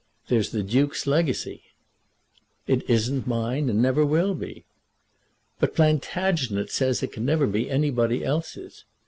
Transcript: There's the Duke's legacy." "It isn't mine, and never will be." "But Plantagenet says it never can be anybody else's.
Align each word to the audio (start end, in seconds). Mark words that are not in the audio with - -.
There's 0.29 0.49
the 0.49 0.63
Duke's 0.63 1.05
legacy." 1.05 1.61
"It 2.65 2.81
isn't 2.89 3.27
mine, 3.27 3.69
and 3.69 3.83
never 3.83 4.03
will 4.03 4.33
be." 4.33 4.65
"But 5.59 5.75
Plantagenet 5.75 6.71
says 6.71 7.03
it 7.03 7.15
never 7.19 7.45
can 7.45 7.51
be 7.51 7.69
anybody 7.69 8.25
else's. 8.25 8.85